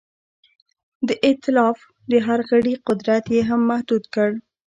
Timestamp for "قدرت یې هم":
2.87-3.61